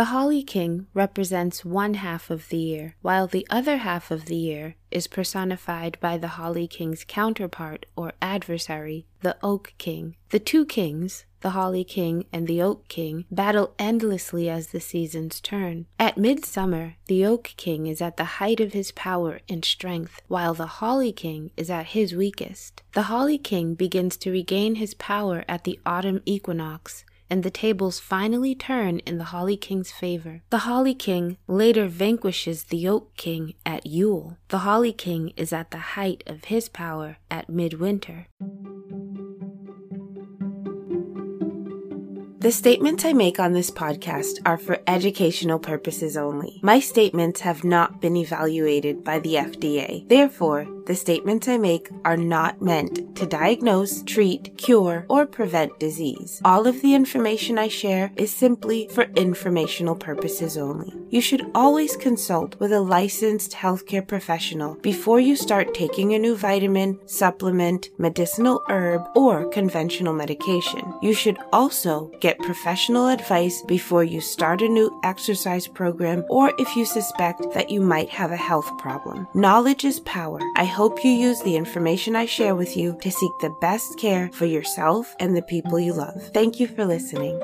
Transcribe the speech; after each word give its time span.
The 0.00 0.06
Holly 0.06 0.42
King 0.42 0.86
represents 0.94 1.62
one 1.62 1.92
half 1.92 2.30
of 2.30 2.48
the 2.48 2.56
year, 2.56 2.96
while 3.02 3.26
the 3.26 3.46
other 3.50 3.76
half 3.76 4.10
of 4.10 4.24
the 4.24 4.34
year 4.34 4.76
is 4.90 5.06
personified 5.06 5.98
by 6.00 6.16
the 6.16 6.38
Holly 6.38 6.66
King's 6.66 7.04
counterpart 7.06 7.84
or 7.96 8.14
adversary, 8.22 9.04
the 9.20 9.36
Oak 9.42 9.74
King. 9.76 10.16
The 10.30 10.38
two 10.38 10.64
kings, 10.64 11.26
the 11.40 11.50
Holly 11.50 11.84
King 11.84 12.24
and 12.32 12.46
the 12.46 12.62
Oak 12.62 12.88
King, 12.88 13.26
battle 13.30 13.74
endlessly 13.78 14.48
as 14.48 14.68
the 14.68 14.80
seasons 14.80 15.38
turn. 15.38 15.84
At 15.98 16.16
midsummer, 16.16 16.94
the 17.06 17.26
Oak 17.26 17.52
King 17.58 17.86
is 17.86 18.00
at 18.00 18.16
the 18.16 18.40
height 18.40 18.60
of 18.60 18.72
his 18.72 18.92
power 18.92 19.40
and 19.50 19.62
strength, 19.66 20.22
while 20.28 20.54
the 20.54 20.80
Holly 20.80 21.12
King 21.12 21.50
is 21.58 21.68
at 21.68 21.88
his 21.88 22.14
weakest. 22.14 22.82
The 22.94 23.02
Holly 23.02 23.36
King 23.36 23.74
begins 23.74 24.16
to 24.16 24.30
regain 24.30 24.76
his 24.76 24.94
power 24.94 25.44
at 25.46 25.64
the 25.64 25.78
autumn 25.84 26.22
equinox, 26.24 27.04
and 27.30 27.42
the 27.42 27.50
tables 27.50 28.00
finally 28.00 28.54
turn 28.54 28.98
in 29.00 29.18
the 29.18 29.24
Holly 29.24 29.56
King's 29.56 29.92
favor. 29.92 30.42
The 30.50 30.58
Holly 30.58 30.94
King 30.94 31.38
later 31.46 31.86
vanquishes 31.86 32.64
the 32.64 32.88
Oak 32.88 33.16
King 33.16 33.54
at 33.64 33.86
Yule. 33.86 34.36
The 34.48 34.58
Holly 34.58 34.92
King 34.92 35.32
is 35.36 35.52
at 35.52 35.70
the 35.70 35.78
height 35.78 36.22
of 36.26 36.46
his 36.46 36.68
power 36.68 37.18
at 37.30 37.48
midwinter. 37.48 38.26
The 42.40 42.52
statements 42.52 43.04
I 43.04 43.12
make 43.12 43.38
on 43.38 43.52
this 43.52 43.70
podcast 43.70 44.38
are 44.46 44.56
for 44.56 44.78
educational 44.86 45.58
purposes 45.58 46.16
only. 46.16 46.58
My 46.62 46.80
statements 46.80 47.42
have 47.42 47.64
not 47.64 48.00
been 48.00 48.16
evaluated 48.16 49.04
by 49.04 49.18
the 49.18 49.34
FDA. 49.34 50.08
Therefore, 50.08 50.66
the 50.90 50.96
statements 50.96 51.46
I 51.46 51.56
make 51.56 51.88
are 52.04 52.16
not 52.16 52.60
meant 52.60 53.14
to 53.14 53.24
diagnose, 53.24 54.02
treat, 54.02 54.58
cure, 54.58 55.06
or 55.08 55.24
prevent 55.24 55.78
disease. 55.78 56.42
All 56.44 56.66
of 56.66 56.82
the 56.82 56.96
information 56.96 57.58
I 57.58 57.68
share 57.68 58.10
is 58.16 58.32
simply 58.34 58.88
for 58.88 59.04
informational 59.14 59.94
purposes 59.94 60.58
only. 60.58 60.92
You 61.10 61.20
should 61.20 61.48
always 61.54 61.96
consult 61.96 62.58
with 62.58 62.72
a 62.72 62.80
licensed 62.80 63.52
healthcare 63.52 64.04
professional 64.04 64.74
before 64.76 65.20
you 65.20 65.36
start 65.36 65.74
taking 65.74 66.12
a 66.12 66.18
new 66.18 66.34
vitamin, 66.34 66.98
supplement, 67.06 67.90
medicinal 67.98 68.60
herb, 68.68 69.02
or 69.14 69.48
conventional 69.50 70.12
medication. 70.12 70.92
You 71.02 71.12
should 71.12 71.38
also 71.52 72.10
get 72.18 72.38
professional 72.40 73.06
advice 73.08 73.62
before 73.62 74.02
you 74.02 74.20
start 74.20 74.60
a 74.60 74.68
new 74.68 74.90
exercise 75.04 75.68
program 75.68 76.24
or 76.28 76.52
if 76.58 76.74
you 76.74 76.84
suspect 76.84 77.42
that 77.54 77.70
you 77.70 77.80
might 77.80 78.08
have 78.08 78.32
a 78.32 78.36
health 78.36 78.70
problem. 78.78 79.28
Knowledge 79.34 79.84
is 79.84 80.00
power. 80.00 80.40
I 80.56 80.64
hope 80.64 80.79
you 80.80 81.10
use 81.10 81.42
the 81.42 81.56
information 81.56 82.16
I 82.16 82.24
share 82.24 82.54
with 82.54 82.74
you 82.74 82.96
to 83.02 83.10
seek 83.10 83.32
the 83.40 83.54
best 83.60 83.98
care 83.98 84.30
for 84.32 84.46
yourself 84.46 85.14
and 85.20 85.36
the 85.36 85.42
people 85.42 85.78
you 85.78 85.92
love. 85.92 86.30
Thank 86.32 86.58
you 86.58 86.66
for 86.66 86.86
listening. 86.86 87.38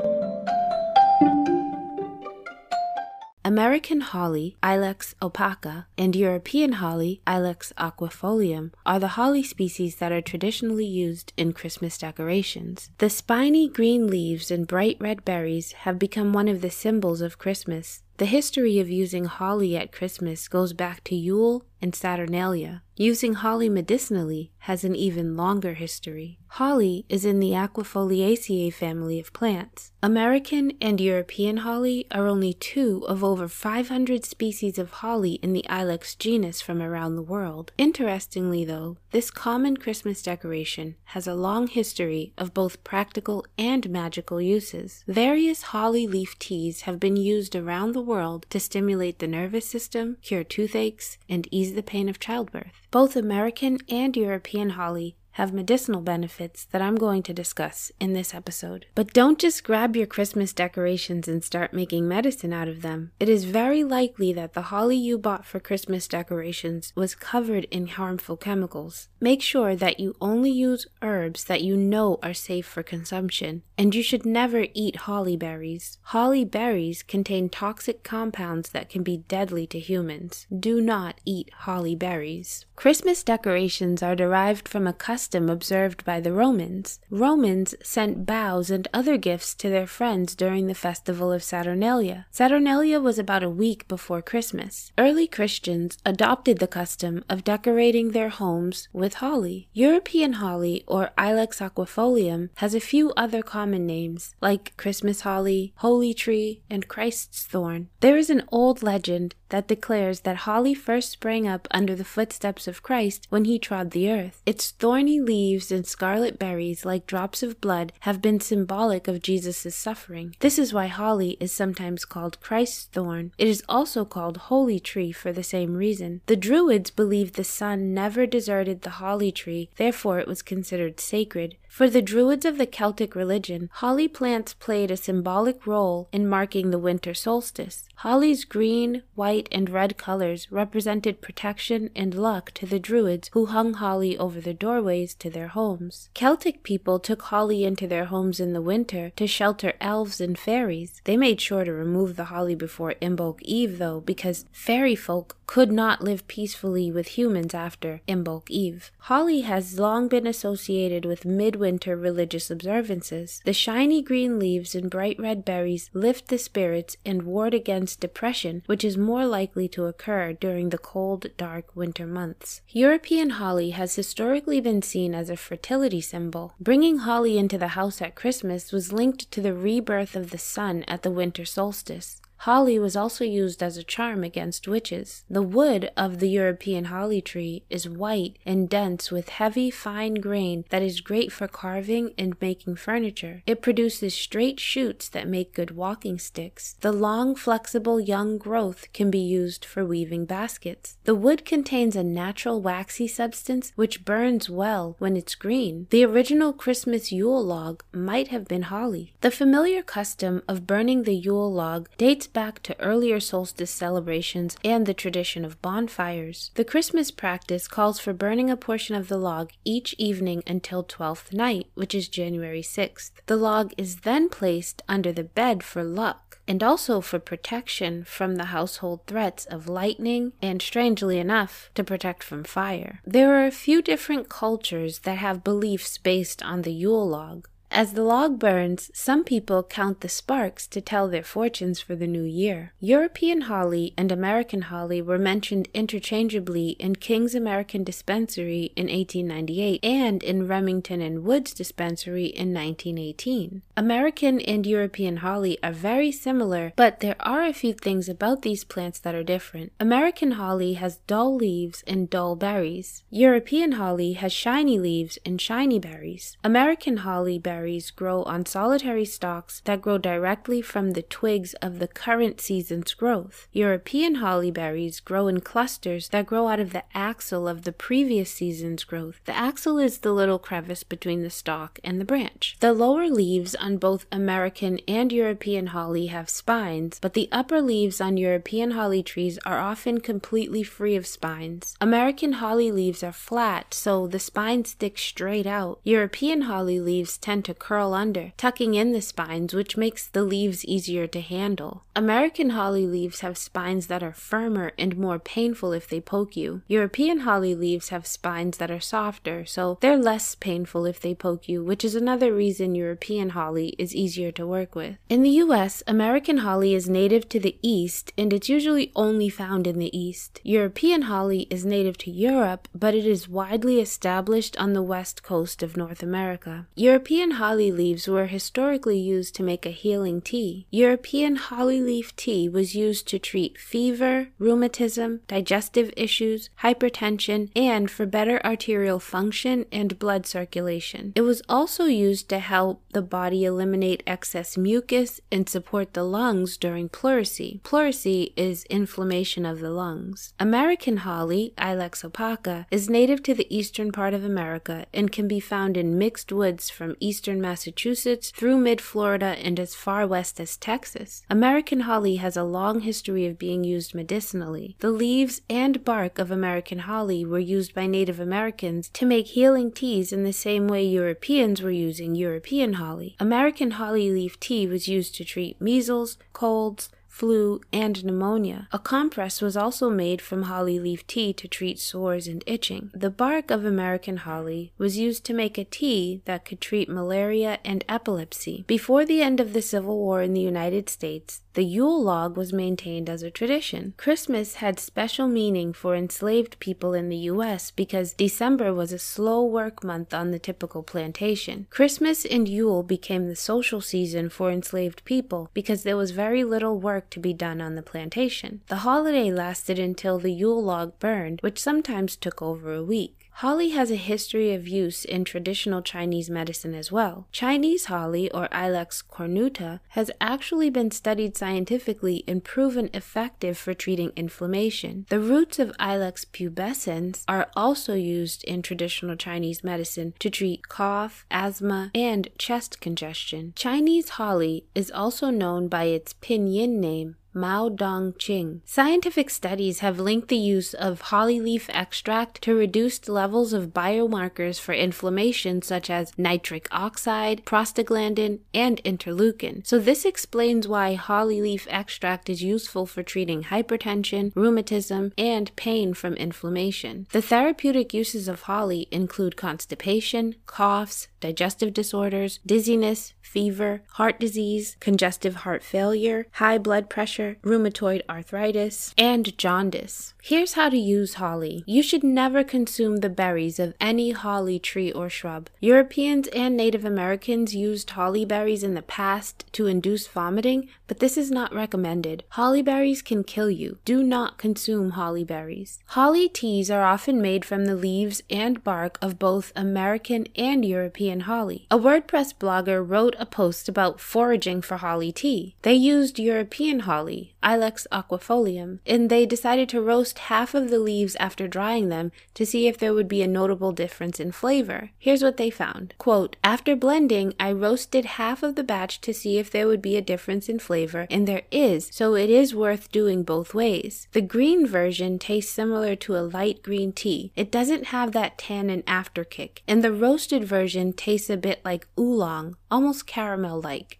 American 3.44 4.00
holly, 4.00 4.56
Ilex 4.62 5.14
opaca, 5.20 5.84
and 5.98 6.16
European 6.16 6.72
holly, 6.72 7.20
Ilex 7.26 7.72
aquifolium, 7.74 8.72
are 8.86 8.98
the 8.98 9.14
holly 9.18 9.42
species 9.42 9.96
that 9.96 10.12
are 10.12 10.22
traditionally 10.22 10.86
used 10.86 11.34
in 11.36 11.52
Christmas 11.52 11.98
decorations. 11.98 12.90
The 12.98 13.10
spiny 13.10 13.68
green 13.68 14.08
leaves 14.08 14.50
and 14.50 14.66
bright 14.66 14.96
red 14.98 15.24
berries 15.24 15.72
have 15.84 15.98
become 15.98 16.32
one 16.32 16.48
of 16.48 16.60
the 16.60 16.70
symbols 16.70 17.20
of 17.20 17.38
Christmas. 17.38 18.02
The 18.18 18.24
history 18.24 18.78
of 18.78 18.88
using 18.88 19.26
holly 19.26 19.76
at 19.76 19.92
Christmas 19.92 20.48
goes 20.48 20.72
back 20.72 21.04
to 21.04 21.14
Yule 21.14 21.66
and 21.82 21.94
Saturnalia. 21.94 22.82
Using 22.96 23.34
holly 23.34 23.68
medicinally 23.68 24.52
has 24.60 24.82
an 24.82 24.96
even 24.96 25.36
longer 25.36 25.74
history. 25.74 26.38
Holly 26.48 27.04
is 27.10 27.26
in 27.26 27.40
the 27.40 27.50
Aquifoliaceae 27.50 28.72
family 28.72 29.20
of 29.20 29.34
plants. 29.34 29.92
American 30.02 30.72
and 30.80 30.98
European 30.98 31.58
holly 31.58 32.06
are 32.10 32.26
only 32.26 32.54
two 32.54 33.04
of 33.06 33.22
over 33.22 33.48
500 33.48 34.24
species 34.24 34.78
of 34.78 34.90
holly 34.90 35.34
in 35.42 35.52
the 35.52 35.66
Ilex 35.68 36.16
genus 36.18 36.62
from 36.62 36.80
around 36.80 37.16
the 37.16 37.22
world. 37.22 37.72
Interestingly, 37.76 38.64
though, 38.64 38.96
this 39.10 39.30
common 39.30 39.76
Christmas 39.76 40.22
decoration 40.22 40.96
has 41.06 41.26
a 41.26 41.34
long 41.34 41.66
history 41.66 42.32
of 42.38 42.54
both 42.54 42.82
practical 42.82 43.44
and 43.58 43.90
magical 43.90 44.40
uses. 44.40 45.04
Various 45.06 45.62
holly 45.62 46.06
leaf 46.06 46.38
teas 46.38 46.82
have 46.82 46.98
been 46.98 47.16
used 47.16 47.54
around 47.54 47.92
the 47.92 48.00
world 48.06 48.46
to 48.50 48.60
stimulate 48.60 49.18
the 49.18 49.26
nervous 49.26 49.68
system, 49.68 50.16
cure 50.22 50.44
toothaches, 50.44 51.18
and 51.28 51.46
ease 51.50 51.74
the 51.74 51.82
pain 51.82 52.08
of 52.08 52.20
childbirth. 52.20 52.72
Both 52.90 53.16
American 53.16 53.78
and 53.90 54.16
European 54.16 54.70
holly 54.70 55.16
have 55.36 55.52
medicinal 55.52 56.00
benefits 56.00 56.64
that 56.70 56.80
I'm 56.80 56.96
going 56.96 57.22
to 57.24 57.34
discuss 57.34 57.92
in 58.00 58.14
this 58.14 58.32
episode. 58.34 58.86
But 58.94 59.12
don't 59.12 59.38
just 59.38 59.64
grab 59.64 59.94
your 59.94 60.06
Christmas 60.06 60.54
decorations 60.54 61.28
and 61.28 61.44
start 61.44 61.74
making 61.74 62.08
medicine 62.08 62.54
out 62.54 62.68
of 62.68 62.80
them. 62.80 63.12
It 63.20 63.28
is 63.28 63.44
very 63.44 63.84
likely 63.84 64.32
that 64.32 64.54
the 64.54 64.62
holly 64.72 64.96
you 64.96 65.18
bought 65.18 65.44
for 65.44 65.60
Christmas 65.60 66.08
decorations 66.08 66.90
was 66.96 67.14
covered 67.14 67.64
in 67.64 67.86
harmful 67.86 68.38
chemicals. 68.38 69.08
Make 69.20 69.42
sure 69.42 69.76
that 69.76 70.00
you 70.00 70.16
only 70.22 70.50
use 70.50 70.86
herbs 71.02 71.44
that 71.44 71.62
you 71.62 71.76
know 71.76 72.18
are 72.22 72.32
safe 72.32 72.64
for 72.64 72.82
consumption, 72.82 73.62
and 73.76 73.94
you 73.94 74.02
should 74.02 74.24
never 74.24 74.68
eat 74.72 75.04
holly 75.04 75.36
berries. 75.36 75.98
Holly 76.14 76.46
berries 76.46 77.02
contain 77.02 77.50
toxic 77.50 78.02
compounds 78.02 78.70
that 78.70 78.88
can 78.88 79.02
be 79.02 79.18
deadly 79.28 79.66
to 79.66 79.78
humans. 79.78 80.46
Do 80.48 80.80
not 80.80 81.20
eat 81.26 81.50
holly 81.66 81.94
berries. 81.94 82.64
Christmas 82.74 83.22
decorations 83.22 84.02
are 84.02 84.16
derived 84.16 84.66
from 84.66 84.86
a 84.86 84.94
custom 84.94 85.25
observed 85.34 86.04
by 86.04 86.20
the 86.20 86.32
Romans. 86.32 87.00
Romans 87.10 87.74
sent 87.82 88.26
boughs 88.26 88.70
and 88.70 88.88
other 88.92 89.16
gifts 89.16 89.54
to 89.54 89.68
their 89.68 89.86
friends 89.86 90.34
during 90.34 90.66
the 90.66 90.74
festival 90.74 91.32
of 91.32 91.42
Saturnalia. 91.42 92.26
Saturnalia 92.30 93.00
was 93.00 93.18
about 93.18 93.42
a 93.42 93.50
week 93.50 93.88
before 93.88 94.22
Christmas. 94.22 94.92
Early 94.96 95.26
Christians 95.26 95.98
adopted 96.04 96.58
the 96.58 96.66
custom 96.66 97.24
of 97.28 97.44
decorating 97.44 98.10
their 98.10 98.28
homes 98.28 98.88
with 98.92 99.14
holly. 99.14 99.68
European 99.72 100.34
holly, 100.34 100.84
or 100.86 101.10
Ilex 101.18 101.60
aquifolium, 101.60 102.50
has 102.56 102.74
a 102.74 102.80
few 102.80 103.12
other 103.16 103.42
common 103.42 103.86
names, 103.86 104.34
like 104.40 104.76
Christmas 104.76 105.22
holly, 105.22 105.72
holy 105.76 106.14
tree, 106.14 106.62
and 106.70 106.88
Christ's 106.88 107.44
thorn. 107.44 107.88
There 108.00 108.16
is 108.16 108.30
an 108.30 108.44
old 108.52 108.82
legend 108.82 109.34
that 109.48 109.68
declares 109.68 110.20
that 110.20 110.36
holly 110.38 110.74
first 110.74 111.10
sprang 111.10 111.46
up 111.46 111.68
under 111.70 111.94
the 111.94 112.04
footsteps 112.04 112.66
of 112.66 112.82
Christ 112.82 113.26
when 113.30 113.44
he 113.44 113.58
trod 113.58 113.90
the 113.90 114.10
earth. 114.10 114.42
Its 114.46 114.70
thorny 114.72 115.20
leaves 115.20 115.70
and 115.72 115.86
scarlet 115.86 116.38
berries, 116.38 116.84
like 116.84 117.06
drops 117.06 117.42
of 117.42 117.60
blood, 117.60 117.92
have 118.00 118.22
been 118.22 118.40
symbolic 118.40 119.08
of 119.08 119.22
Jesus' 119.22 119.74
suffering. 119.74 120.34
This 120.40 120.58
is 120.58 120.72
why 120.72 120.86
holly 120.86 121.36
is 121.40 121.52
sometimes 121.52 122.04
called 122.04 122.40
Christ's 122.40 122.84
thorn. 122.86 123.32
It 123.38 123.48
is 123.48 123.62
also 123.68 124.04
called 124.04 124.36
holy 124.36 124.80
tree 124.80 125.12
for 125.12 125.32
the 125.32 125.42
same 125.42 125.74
reason. 125.74 126.20
The 126.26 126.36
Druids 126.36 126.90
believed 126.90 127.34
the 127.34 127.44
sun 127.44 127.94
never 127.94 128.26
deserted 128.26 128.82
the 128.82 128.90
holly 128.90 129.32
tree, 129.32 129.70
therefore 129.76 130.18
it 130.18 130.28
was 130.28 130.42
considered 130.42 131.00
sacred. 131.00 131.56
For 131.76 131.90
the 131.90 132.00
Druids 132.00 132.46
of 132.46 132.56
the 132.56 132.64
Celtic 132.64 133.14
religion, 133.14 133.68
holly 133.70 134.08
plants 134.08 134.54
played 134.54 134.90
a 134.90 134.96
symbolic 134.96 135.66
role 135.66 136.08
in 136.10 136.26
marking 136.26 136.70
the 136.70 136.78
winter 136.78 137.12
solstice. 137.12 137.86
Holly's 137.96 138.46
green, 138.46 139.02
white, 139.14 139.46
and 139.52 139.68
red 139.68 139.98
colors 139.98 140.50
represented 140.50 141.20
protection 141.20 141.90
and 141.94 142.14
luck 142.14 142.50
to 142.52 142.64
the 142.64 142.78
Druids 142.78 143.28
who 143.34 143.44
hung 143.44 143.74
holly 143.74 144.16
over 144.16 144.40
the 144.40 144.54
doorways 144.54 145.14
to 145.16 145.28
their 145.28 145.48
homes. 145.48 146.08
Celtic 146.14 146.62
people 146.62 146.98
took 146.98 147.20
holly 147.20 147.62
into 147.64 147.86
their 147.86 148.06
homes 148.06 148.40
in 148.40 148.54
the 148.54 148.62
winter 148.62 149.12
to 149.16 149.26
shelter 149.26 149.74
elves 149.78 150.18
and 150.18 150.38
fairies. 150.38 151.02
They 151.04 151.18
made 151.18 151.42
sure 151.42 151.64
to 151.64 151.72
remove 151.74 152.16
the 152.16 152.32
holly 152.32 152.54
before 152.54 152.94
Imbolc 153.02 153.42
Eve, 153.42 153.76
though, 153.76 154.00
because 154.00 154.46
fairy 154.50 154.94
folk 154.94 155.36
could 155.46 155.70
not 155.72 156.02
live 156.02 156.26
peacefully 156.28 156.90
with 156.90 157.08
humans 157.08 157.54
after 157.54 158.00
Imbolc 158.08 158.50
Eve. 158.50 158.90
Holly 159.00 159.42
has 159.42 159.78
long 159.78 160.08
been 160.08 160.26
associated 160.26 161.04
with 161.04 161.24
midwinter 161.24 161.96
religious 161.96 162.50
observances. 162.50 163.40
The 163.44 163.52
shiny 163.52 164.02
green 164.02 164.38
leaves 164.38 164.74
and 164.74 164.90
bright 164.90 165.18
red 165.18 165.44
berries 165.44 165.90
lift 165.92 166.28
the 166.28 166.38
spirits 166.38 166.96
and 167.04 167.22
ward 167.22 167.54
against 167.54 168.00
depression, 168.00 168.62
which 168.66 168.84
is 168.84 168.96
more 168.96 169.26
likely 169.26 169.68
to 169.68 169.86
occur 169.86 170.32
during 170.32 170.70
the 170.70 170.78
cold, 170.78 171.26
dark 171.36 171.74
winter 171.74 172.06
months. 172.06 172.60
European 172.70 173.30
holly 173.30 173.70
has 173.70 173.94
historically 173.94 174.60
been 174.60 174.82
seen 174.82 175.14
as 175.14 175.30
a 175.30 175.36
fertility 175.36 176.00
symbol. 176.00 176.54
Bringing 176.60 176.98
holly 176.98 177.38
into 177.38 177.58
the 177.58 177.68
house 177.68 178.02
at 178.02 178.14
Christmas 178.14 178.72
was 178.72 178.92
linked 178.92 179.30
to 179.30 179.40
the 179.40 179.54
rebirth 179.54 180.16
of 180.16 180.30
the 180.30 180.38
sun 180.38 180.84
at 180.88 181.02
the 181.02 181.10
winter 181.10 181.44
solstice. 181.44 182.20
Holly 182.40 182.78
was 182.78 182.94
also 182.94 183.24
used 183.24 183.62
as 183.62 183.76
a 183.76 183.82
charm 183.82 184.22
against 184.22 184.68
witches. 184.68 185.24
The 185.28 185.42
wood 185.42 185.90
of 185.96 186.20
the 186.20 186.28
European 186.28 186.86
holly 186.86 187.20
tree 187.20 187.64
is 187.70 187.88
white 187.88 188.38
and 188.46 188.68
dense 188.68 189.10
with 189.10 189.30
heavy, 189.30 189.70
fine 189.70 190.14
grain 190.14 190.64
that 190.70 190.82
is 190.82 191.00
great 191.00 191.32
for 191.32 191.48
carving 191.48 192.12
and 192.16 192.36
making 192.40 192.76
furniture. 192.76 193.42
It 193.46 193.62
produces 193.62 194.14
straight 194.14 194.60
shoots 194.60 195.08
that 195.08 195.26
make 195.26 195.54
good 195.54 195.72
walking 195.72 196.18
sticks. 196.18 196.76
The 196.82 196.92
long, 196.92 197.34
flexible 197.34 197.98
young 197.98 198.38
growth 198.38 198.92
can 198.92 199.10
be 199.10 199.18
used 199.18 199.64
for 199.64 199.84
weaving 199.84 200.26
baskets. 200.26 200.98
The 201.04 201.14
wood 201.14 201.44
contains 201.44 201.96
a 201.96 202.04
natural 202.04 202.60
waxy 202.60 203.08
substance 203.08 203.72
which 203.74 204.04
burns 204.04 204.48
well 204.48 204.94
when 204.98 205.16
it's 205.16 205.34
green. 205.34 205.88
The 205.90 206.04
original 206.04 206.52
Christmas 206.52 207.10
Yule 207.10 207.44
log 207.44 207.82
might 207.92 208.28
have 208.28 208.46
been 208.46 208.62
holly. 208.62 209.14
The 209.20 209.30
familiar 209.30 209.82
custom 209.82 210.42
of 210.46 210.66
burning 210.66 211.02
the 211.02 211.16
Yule 211.16 211.52
log 211.52 211.88
dates 211.98 212.25
dates 212.26 212.32
back 212.32 212.62
to 212.62 212.80
earlier 212.80 213.20
solstice 213.20 213.70
celebrations 213.70 214.56
and 214.64 214.86
the 214.86 214.94
tradition 214.94 215.44
of 215.44 215.60
bonfires. 215.62 216.50
The 216.54 216.64
Christmas 216.64 217.10
practice 217.12 217.68
calls 217.68 218.00
for 218.00 218.12
burning 218.12 218.50
a 218.50 218.56
portion 218.56 218.96
of 218.96 219.08
the 219.08 219.18
log 219.18 219.52
each 219.64 219.94
evening 219.98 220.42
until 220.46 220.82
Twelfth 220.82 221.32
Night, 221.32 221.68
which 221.74 221.94
is 221.94 222.08
January 222.08 222.62
6th. 222.62 223.12
The 223.26 223.36
log 223.36 223.72
is 223.76 224.00
then 224.00 224.28
placed 224.28 224.82
under 224.88 225.12
the 225.12 225.24
bed 225.24 225.62
for 225.62 225.84
luck 225.84 226.40
and 226.48 226.62
also 226.62 227.00
for 227.00 227.18
protection 227.18 228.04
from 228.04 228.36
the 228.36 228.46
household 228.46 229.00
threats 229.06 229.46
of 229.46 229.68
lightning 229.68 230.32
and, 230.40 230.62
strangely 230.62 231.18
enough, 231.18 231.70
to 231.74 231.84
protect 231.84 232.22
from 232.22 232.44
fire. 232.44 233.00
There 233.04 233.34
are 233.34 233.46
a 233.46 233.50
few 233.50 233.82
different 233.82 234.28
cultures 234.28 235.00
that 235.00 235.18
have 235.18 235.44
beliefs 235.44 235.98
based 235.98 236.42
on 236.42 236.62
the 236.62 236.72
Yule 236.72 237.08
log. 237.08 237.48
As 237.76 237.92
the 237.92 238.02
log 238.02 238.38
burns, 238.38 238.90
some 238.94 239.22
people 239.22 239.62
count 239.62 240.00
the 240.00 240.08
sparks 240.08 240.66
to 240.68 240.80
tell 240.80 241.08
their 241.08 241.22
fortunes 241.22 241.78
for 241.78 241.94
the 241.94 242.06
new 242.06 242.22
year. 242.22 242.72
European 242.80 243.42
holly 243.42 243.92
and 243.98 244.10
American 244.10 244.62
holly 244.62 245.02
were 245.02 245.18
mentioned 245.18 245.68
interchangeably 245.74 246.70
in 246.78 246.96
King's 246.96 247.34
American 247.34 247.84
Dispensary 247.84 248.72
in 248.76 248.86
1898 248.86 249.84
and 249.84 250.22
in 250.22 250.48
Remington 250.48 251.02
and 251.02 251.22
Wood's 251.22 251.52
Dispensary 251.52 252.24
in 252.24 252.54
1918. 252.54 253.60
American 253.76 254.40
and 254.40 254.64
European 254.64 255.18
holly 255.18 255.58
are 255.62 255.70
very 255.70 256.10
similar, 256.10 256.72
but 256.76 257.00
there 257.00 257.16
are 257.20 257.42
a 257.42 257.52
few 257.52 257.74
things 257.74 258.08
about 258.08 258.40
these 258.40 258.64
plants 258.64 258.98
that 259.00 259.14
are 259.14 259.22
different. 259.22 259.70
American 259.78 260.30
holly 260.30 260.72
has 260.80 261.00
dull 261.06 261.36
leaves 261.36 261.84
and 261.86 262.08
dull 262.08 262.36
berries. 262.36 263.02
European 263.10 263.72
holly 263.72 264.14
has 264.14 264.32
shiny 264.32 264.78
leaves 264.78 265.18
and 265.26 265.42
shiny 265.42 265.78
berries. 265.78 266.38
American 266.42 266.96
holly 266.98 267.38
berries 267.38 267.65
berries 267.66 267.90
grow 267.90 268.22
on 268.22 268.46
solitary 268.46 269.04
stalks 269.04 269.60
that 269.64 269.82
grow 269.82 269.98
directly 269.98 270.62
from 270.62 270.92
the 270.92 271.02
twigs 271.02 271.52
of 271.54 271.80
the 271.80 271.88
current 271.88 272.40
season's 272.40 272.94
growth. 272.94 273.48
European 273.52 274.16
holly 274.16 274.52
berries 274.52 275.00
grow 275.00 275.26
in 275.26 275.40
clusters 275.40 276.10
that 276.10 276.26
grow 276.26 276.46
out 276.46 276.60
of 276.60 276.72
the 276.72 276.84
axil 276.94 277.50
of 277.50 277.62
the 277.62 277.72
previous 277.72 278.30
season's 278.30 278.84
growth. 278.84 279.18
The 279.24 279.32
axil 279.32 279.82
is 279.82 279.98
the 279.98 280.12
little 280.12 280.38
crevice 280.38 280.84
between 280.84 281.24
the 281.24 281.30
stalk 281.30 281.80
and 281.82 282.00
the 282.00 282.04
branch. 282.04 282.56
The 282.60 282.72
lower 282.72 283.08
leaves 283.08 283.56
on 283.56 283.78
both 283.78 284.06
American 284.12 284.78
and 284.86 285.10
European 285.10 285.68
holly 285.68 286.06
have 286.06 286.30
spines, 286.30 287.00
but 287.00 287.14
the 287.14 287.28
upper 287.32 287.60
leaves 287.60 288.00
on 288.00 288.16
European 288.16 288.70
holly 288.72 289.02
trees 289.02 289.40
are 289.44 289.58
often 289.58 289.98
completely 289.98 290.62
free 290.62 290.94
of 290.94 291.04
spines. 291.04 291.74
American 291.80 292.34
holly 292.34 292.70
leaves 292.70 293.02
are 293.02 293.10
flat, 293.10 293.74
so 293.74 294.06
the 294.06 294.20
spines 294.20 294.70
stick 294.70 294.96
straight 294.98 295.48
out. 295.48 295.80
European 295.82 296.42
holly 296.42 296.78
leaves 296.78 297.18
tend 297.18 297.44
to 297.46 297.55
curl 297.58 297.94
under, 297.94 298.32
tucking 298.36 298.74
in 298.74 298.92
the 298.92 299.02
spines, 299.02 299.54
which 299.54 299.76
makes 299.76 300.06
the 300.06 300.22
leaves 300.22 300.64
easier 300.64 301.06
to 301.06 301.20
handle. 301.20 301.84
American 301.94 302.50
holly 302.50 302.86
leaves 302.86 303.20
have 303.20 303.38
spines 303.38 303.86
that 303.86 304.02
are 304.02 304.12
firmer 304.12 304.72
and 304.78 304.96
more 304.96 305.18
painful 305.18 305.72
if 305.72 305.88
they 305.88 306.00
poke 306.00 306.36
you. 306.36 306.62
European 306.68 307.20
holly 307.20 307.54
leaves 307.54 307.88
have 307.88 308.06
spines 308.06 308.58
that 308.58 308.70
are 308.70 308.80
softer, 308.80 309.44
so 309.46 309.78
they're 309.80 309.96
less 309.96 310.34
painful 310.34 310.84
if 310.84 311.00
they 311.00 311.14
poke 311.14 311.48
you, 311.48 311.64
which 311.64 311.84
is 311.84 311.94
another 311.94 312.32
reason 312.32 312.74
European 312.74 313.30
holly 313.30 313.74
is 313.78 313.94
easier 313.94 314.30
to 314.32 314.46
work 314.46 314.74
with. 314.74 314.96
In 315.08 315.22
the 315.22 315.38
US, 315.46 315.82
American 315.86 316.38
holly 316.38 316.74
is 316.74 316.88
native 316.88 317.28
to 317.30 317.40
the 317.40 317.56
East 317.62 318.12
and 318.18 318.32
it's 318.32 318.48
usually 318.48 318.92
only 318.94 319.28
found 319.28 319.66
in 319.66 319.78
the 319.78 319.96
East. 319.96 320.40
European 320.42 321.02
holly 321.02 321.46
is 321.50 321.64
native 321.64 321.96
to 321.98 322.10
Europe, 322.10 322.68
but 322.74 322.94
it 322.94 323.06
is 323.06 323.28
widely 323.28 323.80
established 323.80 324.56
on 324.58 324.72
the 324.72 324.82
west 324.82 325.22
coast 325.22 325.62
of 325.62 325.76
North 325.76 326.02
America. 326.02 326.66
European 326.74 327.32
holly 327.36 327.70
leaves 327.70 328.08
were 328.08 328.26
historically 328.26 328.98
used 328.98 329.34
to 329.36 329.42
make 329.42 329.64
a 329.64 329.70
healing 329.70 330.20
tea. 330.20 330.66
European 330.70 331.36
holly 331.36 331.80
leaf 331.80 332.14
tea 332.16 332.48
was 332.48 332.74
used 332.74 333.06
to 333.08 333.18
treat 333.18 333.58
fever, 333.58 334.28
rheumatism, 334.38 335.20
digestive 335.28 335.92
issues, 335.96 336.50
hypertension, 336.62 337.50
and 337.54 337.90
for 337.90 338.06
better 338.06 338.44
arterial 338.44 338.98
function 338.98 339.66
and 339.70 339.98
blood 339.98 340.26
circulation. 340.26 341.12
It 341.14 341.22
was 341.22 341.42
also 341.48 341.84
used 341.84 342.28
to 342.30 342.38
help 342.38 342.82
the 342.92 343.02
body 343.02 343.44
eliminate 343.44 344.02
excess 344.06 344.56
mucus 344.56 345.20
and 345.30 345.48
support 345.48 345.92
the 345.92 346.04
lungs 346.04 346.56
during 346.56 346.88
pleurisy. 346.88 347.60
Pleurisy 347.62 348.32
is 348.36 348.64
inflammation 348.64 349.44
of 349.44 349.60
the 349.60 349.70
lungs. 349.70 350.32
American 350.40 350.98
holly, 350.98 351.52
Ilex 351.58 352.02
opaca, 352.02 352.66
is 352.70 352.88
native 352.88 353.22
to 353.24 353.34
the 353.34 353.54
eastern 353.54 353.92
part 353.92 354.14
of 354.14 354.24
America 354.24 354.86
and 354.94 355.12
can 355.12 355.28
be 355.28 355.40
found 355.40 355.76
in 355.76 355.98
mixed 355.98 356.32
woods 356.32 356.70
from 356.70 356.96
eastern 357.00 357.25
eastern 357.26 357.40
Massachusetts 357.40 358.30
through 358.30 358.56
mid 358.56 358.80
Florida 358.80 359.36
and 359.42 359.58
as 359.58 359.74
far 359.74 360.06
west 360.06 360.38
as 360.38 360.56
Texas. 360.56 361.24
American 361.28 361.80
holly 361.80 362.16
has 362.16 362.36
a 362.36 362.44
long 362.44 362.78
history 362.78 363.26
of 363.26 363.36
being 363.36 363.64
used 363.64 363.96
medicinally. 363.96 364.76
The 364.78 364.92
leaves 364.92 365.42
and 365.50 365.84
bark 365.84 366.20
of 366.20 366.30
American 366.30 366.78
holly 366.78 367.24
were 367.24 367.40
used 367.40 367.74
by 367.74 367.88
Native 367.88 368.20
Americans 368.20 368.88
to 368.90 369.04
make 369.04 369.26
healing 369.26 369.72
teas 369.72 370.12
in 370.12 370.22
the 370.22 370.32
same 370.32 370.68
way 370.68 370.84
Europeans 370.84 371.62
were 371.62 371.72
using 371.72 372.14
European 372.14 372.74
holly. 372.74 373.16
American 373.18 373.72
holly 373.72 374.08
leaf 374.08 374.38
tea 374.38 374.68
was 374.68 374.86
used 374.86 375.16
to 375.16 375.24
treat 375.24 375.60
measles, 375.60 376.18
colds, 376.32 376.90
flu, 377.16 377.62
and 377.72 378.04
pneumonia. 378.04 378.68
A 378.72 378.78
compress 378.78 379.40
was 379.40 379.56
also 379.56 379.88
made 379.88 380.20
from 380.20 380.42
holly 380.42 380.78
leaf 380.78 381.06
tea 381.06 381.32
to 381.32 381.48
treat 381.48 381.78
sores 381.78 382.28
and 382.28 382.44
itching. 382.46 382.90
The 382.92 383.08
bark 383.08 383.50
of 383.50 383.64
American 383.64 384.18
holly 384.18 384.74
was 384.76 384.98
used 384.98 385.24
to 385.24 385.32
make 385.32 385.56
a 385.56 385.64
tea 385.64 386.20
that 386.26 386.44
could 386.44 386.60
treat 386.60 386.90
malaria 386.90 387.58
and 387.64 387.84
epilepsy. 387.88 388.64
Before 388.66 389.06
the 389.06 389.22
end 389.22 389.40
of 389.40 389.54
the 389.54 389.62
Civil 389.62 389.96
War 389.96 390.20
in 390.20 390.34
the 390.34 390.42
United 390.42 390.90
States, 390.90 391.40
the 391.56 391.64
Yule 391.64 392.02
log 392.02 392.36
was 392.36 392.52
maintained 392.52 393.08
as 393.08 393.22
a 393.22 393.30
tradition. 393.30 393.94
Christmas 393.96 394.56
had 394.56 394.78
special 394.78 395.26
meaning 395.26 395.72
for 395.72 395.96
enslaved 395.96 396.60
people 396.60 396.92
in 396.92 397.08
the 397.08 397.16
U.S. 397.32 397.70
because 397.70 398.12
December 398.12 398.74
was 398.74 398.92
a 398.92 398.98
slow 398.98 399.42
work 399.42 399.82
month 399.82 400.12
on 400.12 400.32
the 400.32 400.38
typical 400.38 400.82
plantation. 400.82 401.66
Christmas 401.70 402.26
and 402.26 402.46
Yule 402.46 402.82
became 402.82 403.26
the 403.26 403.34
social 403.34 403.80
season 403.80 404.28
for 404.28 404.50
enslaved 404.50 405.02
people 405.06 405.48
because 405.54 405.82
there 405.82 405.96
was 405.96 406.10
very 406.10 406.44
little 406.44 406.78
work 406.78 407.08
to 407.08 407.18
be 407.18 407.32
done 407.32 407.62
on 407.62 407.74
the 407.74 407.82
plantation. 407.82 408.60
The 408.66 408.84
holiday 408.84 409.32
lasted 409.32 409.78
until 409.78 410.18
the 410.18 410.32
Yule 410.32 410.62
log 410.62 410.98
burned, 410.98 411.40
which 411.40 411.58
sometimes 411.58 412.16
took 412.16 412.42
over 412.42 412.74
a 412.74 412.84
week. 412.84 413.15
Holly 413.40 413.68
has 413.68 413.90
a 413.90 413.96
history 413.96 414.54
of 414.54 414.66
use 414.66 415.04
in 415.04 415.22
traditional 415.22 415.82
Chinese 415.82 416.30
medicine 416.30 416.74
as 416.74 416.90
well. 416.90 417.28
Chinese 417.32 417.84
holly, 417.84 418.30
or 418.30 418.48
Ilex 418.48 419.02
cornuta, 419.06 419.80
has 419.88 420.10
actually 420.22 420.70
been 420.70 420.90
studied 420.90 421.36
scientifically 421.36 422.24
and 422.26 422.42
proven 422.42 422.88
effective 422.94 423.58
for 423.58 423.74
treating 423.74 424.10
inflammation. 424.16 425.04
The 425.10 425.20
roots 425.20 425.58
of 425.58 425.76
Ilex 425.78 426.24
pubescens 426.24 427.24
are 427.28 427.50
also 427.54 427.92
used 427.92 428.42
in 428.44 428.62
traditional 428.62 429.16
Chinese 429.16 429.62
medicine 429.62 430.14
to 430.18 430.30
treat 430.30 430.70
cough, 430.70 431.26
asthma, 431.30 431.90
and 431.94 432.30
chest 432.38 432.80
congestion. 432.80 433.52
Chinese 433.54 434.08
holly 434.16 434.64
is 434.74 434.90
also 434.90 435.28
known 435.28 435.68
by 435.68 435.84
its 435.84 436.14
pinyin 436.14 436.78
name, 436.78 437.16
Mao 437.36 437.68
Dong 437.68 438.14
Qing. 438.14 438.60
Scientific 438.64 439.28
studies 439.28 439.80
have 439.80 440.00
linked 440.00 440.28
the 440.28 440.36
use 440.36 440.72
of 440.72 441.02
holly 441.02 441.38
leaf 441.38 441.68
extract 441.68 442.40
to 442.42 442.54
reduced 442.54 443.08
levels 443.08 443.52
of 443.52 443.74
biomarkers 443.74 444.58
for 444.58 444.72
inflammation 444.72 445.60
such 445.60 445.90
as 445.90 446.12
nitric 446.16 446.66
oxide, 446.72 447.44
prostaglandin, 447.44 448.40
and 448.54 448.82
interleukin. 448.84 449.66
So 449.66 449.78
this 449.78 450.06
explains 450.06 450.66
why 450.66 450.94
holly 450.94 451.42
leaf 451.42 451.68
extract 451.70 452.30
is 452.30 452.42
useful 452.42 452.86
for 452.86 453.02
treating 453.02 453.44
hypertension, 453.44 454.32
rheumatism, 454.34 455.12
and 455.18 455.54
pain 455.56 455.92
from 455.92 456.14
inflammation. 456.14 457.06
The 457.12 457.20
therapeutic 457.20 457.92
uses 457.92 458.28
of 458.28 458.42
holly 458.42 458.88
include 458.90 459.36
constipation, 459.36 460.36
coughs, 460.46 461.08
digestive 461.26 461.74
disorders, 461.74 462.38
dizziness, 462.46 463.12
fever, 463.20 463.82
heart 463.94 464.20
disease, 464.20 464.76
congestive 464.78 465.34
heart 465.44 465.62
failure, 465.64 466.26
high 466.34 466.56
blood 466.56 466.88
pressure, 466.88 467.36
rheumatoid 467.42 468.00
arthritis, 468.08 468.94
and 468.96 469.36
jaundice. 469.36 470.14
Here's 470.22 470.52
how 470.52 470.68
to 470.68 470.76
use 470.76 471.14
holly. 471.14 471.64
You 471.66 471.82
should 471.82 472.04
never 472.04 472.44
consume 472.44 472.98
the 472.98 473.08
berries 473.08 473.58
of 473.58 473.74
any 473.80 474.12
holly 474.12 474.60
tree 474.60 474.92
or 474.92 475.10
shrub. 475.10 475.50
Europeans 475.60 476.28
and 476.28 476.56
Native 476.56 476.84
Americans 476.84 477.54
used 477.54 477.90
holly 477.90 478.24
berries 478.24 478.62
in 478.62 478.74
the 478.74 478.82
past 478.82 479.44
to 479.52 479.66
induce 479.66 480.06
vomiting, 480.06 480.68
but 480.86 481.00
this 481.00 481.16
is 481.16 481.30
not 481.30 481.52
recommended. 481.52 482.22
Holly 482.30 482.62
berries 482.62 483.02
can 483.02 483.24
kill 483.24 483.50
you. 483.50 483.78
Do 483.84 484.04
not 484.04 484.38
consume 484.38 484.90
holly 484.90 485.24
berries. 485.24 485.80
Holly 485.86 486.28
teas 486.28 486.70
are 486.70 486.84
often 486.84 487.20
made 487.20 487.44
from 487.44 487.64
the 487.64 487.76
leaves 487.76 488.22
and 488.30 488.62
bark 488.62 488.96
of 489.02 489.18
both 489.18 489.52
American 489.56 490.26
and 490.36 490.64
European 490.64 491.15
European 491.16 491.20
holly. 491.20 491.66
A 491.70 491.78
WordPress 491.78 492.34
blogger 492.34 492.86
wrote 492.86 493.16
a 493.18 493.26
post 493.26 493.68
about 493.68 494.00
foraging 494.00 494.60
for 494.62 494.76
holly 494.76 495.12
tea. 495.12 495.54
They 495.62 495.74
used 495.74 496.18
European 496.18 496.80
holly, 496.80 497.34
Ilex 497.42 497.86
aquifolium, 497.90 498.80
and 498.86 499.08
they 499.08 499.24
decided 499.24 499.68
to 499.70 499.80
roast 499.80 500.18
half 500.30 500.54
of 500.54 500.68
the 500.68 500.78
leaves 500.78 501.16
after 501.16 501.48
drying 501.48 501.88
them 501.88 502.12
to 502.34 502.44
see 502.44 502.66
if 502.66 502.76
there 502.76 502.92
would 502.92 503.08
be 503.08 503.22
a 503.22 503.28
notable 503.28 503.72
difference 503.72 504.20
in 504.20 504.32
flavor. 504.32 504.90
Here's 504.98 505.22
what 505.22 505.36
they 505.36 505.50
found. 505.50 505.94
Quote, 505.96 506.36
after 506.42 506.76
blending, 506.76 507.32
I 507.38 507.52
roasted 507.52 508.04
half 508.04 508.42
of 508.42 508.56
the 508.56 508.64
batch 508.64 509.00
to 509.02 509.14
see 509.14 509.38
if 509.38 509.50
there 509.50 509.68
would 509.68 509.80
be 509.80 509.96
a 509.96 510.02
difference 510.02 510.48
in 510.48 510.58
flavor, 510.58 511.06
and 511.10 511.26
there 511.26 511.46
is, 511.50 511.88
so 511.92 512.14
it 512.14 512.30
is 512.30 512.54
worth 512.54 512.92
doing 512.92 513.22
both 513.22 513.54
ways. 513.54 514.08
The 514.12 514.20
green 514.20 514.66
version 514.66 515.18
tastes 515.18 515.52
similar 515.52 515.96
to 515.96 516.16
a 516.16 516.28
light 516.36 516.62
green 516.62 516.92
tea. 516.92 517.32
It 517.36 517.52
doesn't 517.52 517.86
have 517.86 518.12
that 518.12 518.38
tannin 518.38 518.82
after 518.86 519.24
kick, 519.24 519.62
and 519.68 519.82
the 519.82 519.92
roasted 519.92 520.44
version 520.44 520.92
tastes 520.96 521.30
a 521.30 521.36
bit 521.36 521.60
like 521.64 521.88
oolong, 521.98 522.56
almost 522.70 523.06
caramel 523.06 523.60
like. 523.60 523.98